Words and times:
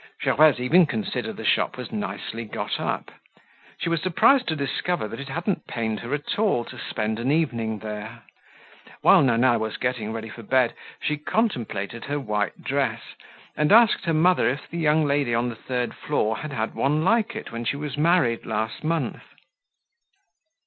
Gervaise 0.23 0.59
even 0.59 0.87
considered 0.87 1.37
the 1.37 1.45
shop 1.45 1.77
was 1.77 1.91
nicely 1.91 2.43
got 2.43 2.79
up. 2.79 3.11
She 3.77 3.87
was 3.87 4.01
surprised 4.01 4.47
to 4.47 4.55
discover 4.55 5.07
that 5.07 5.19
it 5.19 5.29
hadn't 5.29 5.67
pained 5.67 5.99
her 5.99 6.11
at 6.15 6.39
all 6.39 6.65
to 6.65 6.79
spend 6.79 7.19
an 7.19 7.29
evening 7.31 7.77
there. 7.77 8.23
While 9.01 9.21
Nana 9.21 9.59
was 9.59 9.77
getting 9.77 10.11
ready 10.11 10.27
for 10.27 10.41
bed 10.41 10.73
she 10.99 11.17
contemplated 11.17 12.05
her 12.05 12.19
white 12.19 12.63
dress 12.63 13.03
and 13.55 13.71
asked 13.71 14.05
her 14.05 14.13
mother 14.15 14.49
if 14.49 14.67
the 14.67 14.79
young 14.79 15.05
lady 15.05 15.35
on 15.35 15.49
the 15.49 15.55
third 15.55 15.93
floor 15.93 16.37
had 16.37 16.51
had 16.51 16.73
one 16.73 17.03
like 17.03 17.35
it 17.35 17.51
when 17.51 17.63
she 17.63 17.75
was 17.77 17.95
married 17.95 18.43
last 18.43 18.83
month. 18.83 19.21